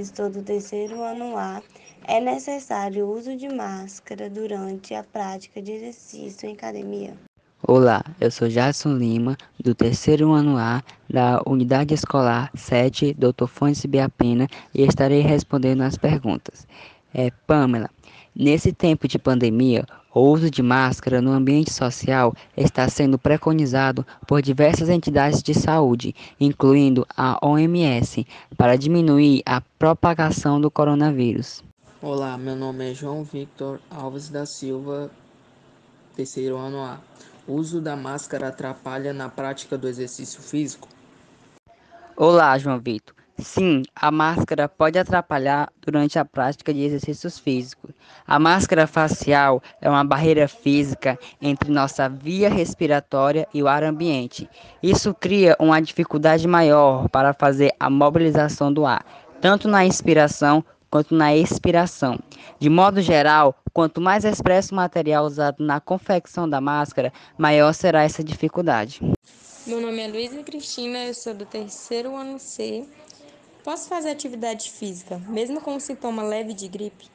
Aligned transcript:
estou 0.00 0.28
do 0.28 0.42
terceiro 0.42 1.00
ano 1.02 1.36
A. 1.36 1.62
É 2.06 2.20
necessário 2.20 3.06
o 3.06 3.16
uso 3.16 3.36
de 3.36 3.48
máscara 3.48 4.28
durante 4.28 4.92
a 4.92 5.04
prática 5.04 5.62
de 5.62 5.72
exercício 5.72 6.48
em 6.48 6.52
academia? 6.52 7.14
Olá, 7.62 8.02
eu 8.20 8.30
sou 8.30 8.48
Jason 8.48 8.96
Lima, 8.96 9.36
do 9.62 9.74
terceiro 9.74 10.32
ano 10.32 10.58
A 10.58 10.82
da 11.08 11.40
Unidade 11.46 11.94
Escolar 11.94 12.50
7, 12.56 13.14
Dr. 13.14 13.46
Fontes 13.46 13.86
Biapena, 13.86 14.48
e 14.74 14.82
estarei 14.82 15.20
respondendo 15.20 15.82
as 15.82 15.96
perguntas. 15.96 16.66
É, 17.14 17.30
Pamela, 17.46 17.88
nesse 18.34 18.72
tempo 18.72 19.06
de 19.06 19.18
pandemia, 19.18 19.86
o 20.14 20.20
uso 20.20 20.48
de 20.48 20.62
máscara 20.62 21.20
no 21.20 21.32
ambiente 21.32 21.72
social 21.72 22.32
está 22.56 22.88
sendo 22.88 23.18
preconizado 23.18 24.06
por 24.28 24.40
diversas 24.40 24.88
entidades 24.88 25.42
de 25.42 25.52
saúde, 25.52 26.14
incluindo 26.38 27.04
a 27.16 27.44
OMS, 27.44 28.24
para 28.56 28.76
diminuir 28.76 29.42
a 29.44 29.60
propagação 29.60 30.60
do 30.60 30.70
coronavírus. 30.70 31.64
Olá, 32.00 32.38
meu 32.38 32.54
nome 32.54 32.92
é 32.92 32.94
João 32.94 33.24
Victor 33.24 33.80
Alves 33.90 34.28
da 34.28 34.46
Silva, 34.46 35.10
terceiro 36.14 36.56
ano 36.56 36.78
A. 36.78 37.00
O 37.46 37.54
uso 37.54 37.80
da 37.80 37.96
máscara 37.96 38.48
atrapalha 38.48 39.12
na 39.12 39.28
prática 39.28 39.76
do 39.76 39.88
exercício 39.88 40.40
físico? 40.40 40.88
Olá, 42.16 42.56
João 42.56 42.78
Vitor. 42.78 43.23
Sim, 43.36 43.82
a 43.96 44.12
máscara 44.12 44.68
pode 44.68 44.96
atrapalhar 44.96 45.72
durante 45.82 46.18
a 46.18 46.24
prática 46.24 46.72
de 46.72 46.82
exercícios 46.82 47.36
físicos. 47.36 47.90
A 48.24 48.38
máscara 48.38 48.86
facial 48.86 49.60
é 49.80 49.90
uma 49.90 50.04
barreira 50.04 50.46
física 50.46 51.18
entre 51.42 51.72
nossa 51.72 52.08
via 52.08 52.48
respiratória 52.48 53.48
e 53.52 53.60
o 53.60 53.66
ar 53.66 53.82
ambiente. 53.82 54.48
Isso 54.80 55.12
cria 55.12 55.56
uma 55.58 55.82
dificuldade 55.82 56.46
maior 56.46 57.08
para 57.08 57.34
fazer 57.34 57.74
a 57.78 57.90
mobilização 57.90 58.72
do 58.72 58.86
ar, 58.86 59.04
tanto 59.40 59.66
na 59.66 59.84
inspiração 59.84 60.64
quanto 60.88 61.12
na 61.12 61.34
expiração. 61.34 62.16
De 62.60 62.70
modo 62.70 63.02
geral, 63.02 63.56
quanto 63.72 64.00
mais 64.00 64.24
expresso 64.24 64.72
o 64.72 64.76
material 64.76 65.24
usado 65.24 65.64
na 65.64 65.80
confecção 65.80 66.48
da 66.48 66.60
máscara, 66.60 67.12
maior 67.36 67.72
será 67.72 68.04
essa 68.04 68.22
dificuldade. 68.22 69.00
Meu 69.66 69.80
nome 69.80 70.02
é 70.02 70.08
Luísa 70.08 70.42
Cristina, 70.42 71.06
eu 71.06 71.14
sou 71.14 71.34
do 71.34 71.44
terceiro 71.46 72.14
ano 72.14 72.38
C. 72.38 72.86
Posso 73.64 73.88
fazer 73.88 74.10
atividade 74.10 74.70
física, 74.70 75.16
mesmo 75.26 75.58
com 75.58 75.74
um 75.74 75.80
sintoma 75.80 76.22
leve 76.22 76.52
de 76.52 76.68
gripe? 76.68 77.06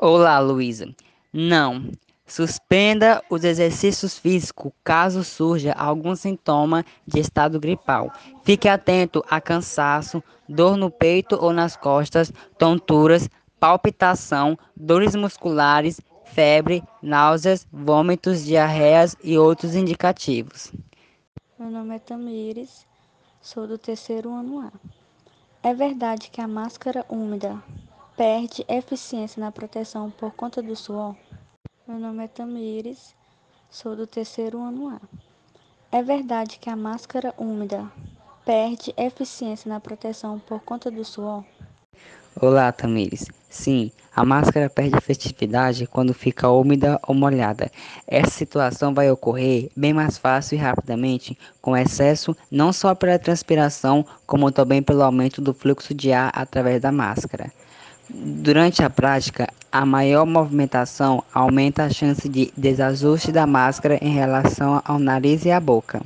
Olá, 0.00 0.38
Luísa. 0.38 0.88
Não. 1.30 1.90
Suspenda 2.26 3.22
os 3.28 3.44
exercícios 3.44 4.18
físicos 4.18 4.72
caso 4.82 5.22
surja 5.22 5.74
algum 5.74 6.16
sintoma 6.16 6.82
de 7.06 7.20
estado 7.20 7.60
gripal. 7.60 8.10
Fique 8.42 8.66
atento 8.66 9.22
a 9.28 9.38
cansaço, 9.38 10.24
dor 10.48 10.78
no 10.78 10.90
peito 10.90 11.36
ou 11.38 11.52
nas 11.52 11.76
costas, 11.76 12.32
tonturas, 12.56 13.28
palpitação, 13.60 14.58
dores 14.74 15.14
musculares, 15.14 16.00
febre, 16.24 16.82
náuseas, 17.02 17.68
vômitos, 17.70 18.42
diarreias 18.42 19.14
e 19.22 19.36
outros 19.36 19.74
indicativos. 19.74 20.72
Meu 21.58 21.70
nome 21.70 21.96
é 21.96 21.98
Tamires, 21.98 22.86
sou 23.42 23.66
do 23.66 23.76
terceiro 23.76 24.32
ano 24.32 24.60
A. 24.60 25.01
É 25.64 25.72
verdade 25.72 26.28
que 26.28 26.40
a 26.40 26.48
máscara 26.48 27.06
úmida 27.08 27.62
perde 28.16 28.64
eficiência 28.66 29.38
na 29.38 29.52
proteção 29.52 30.10
por 30.10 30.32
conta 30.32 30.60
do 30.60 30.74
suor? 30.74 31.14
Meu 31.86 32.00
nome 32.00 32.24
é 32.24 32.26
Tamires, 32.26 33.14
sou 33.70 33.94
do 33.94 34.04
terceiro 34.04 34.60
ano 34.60 34.88
A. 34.88 35.00
É 35.92 36.02
verdade 36.02 36.58
que 36.58 36.68
a 36.68 36.74
máscara 36.74 37.32
úmida 37.38 37.88
perde 38.44 38.92
eficiência 38.96 39.68
na 39.68 39.78
proteção 39.78 40.40
por 40.40 40.58
conta 40.62 40.90
do 40.90 41.04
suor? 41.04 41.44
Olá, 42.40 42.72
Tamires. 42.72 43.26
Sim, 43.50 43.92
a 44.16 44.24
máscara 44.24 44.70
perde 44.70 44.96
efetividade 44.96 45.86
quando 45.86 46.14
fica 46.14 46.48
úmida 46.48 46.98
ou 47.06 47.14
molhada. 47.14 47.70
Essa 48.06 48.30
situação 48.30 48.94
vai 48.94 49.10
ocorrer 49.10 49.68
bem 49.76 49.92
mais 49.92 50.16
fácil 50.16 50.56
e 50.56 50.58
rapidamente 50.58 51.38
com 51.60 51.76
excesso 51.76 52.34
não 52.50 52.72
só 52.72 52.94
pela 52.94 53.18
transpiração, 53.18 54.04
como 54.26 54.50
também 54.50 54.82
pelo 54.82 55.02
aumento 55.02 55.42
do 55.42 55.52
fluxo 55.52 55.94
de 55.94 56.10
ar 56.10 56.32
através 56.34 56.80
da 56.80 56.90
máscara. 56.90 57.52
Durante 58.08 58.82
a 58.82 58.88
prática, 58.88 59.46
a 59.70 59.84
maior 59.84 60.24
movimentação 60.24 61.22
aumenta 61.32 61.84
a 61.84 61.90
chance 61.90 62.28
de 62.28 62.50
desajuste 62.56 63.30
da 63.30 63.46
máscara 63.46 63.98
em 64.00 64.14
relação 64.14 64.80
ao 64.84 64.98
nariz 64.98 65.44
e 65.44 65.50
à 65.50 65.60
boca. 65.60 66.02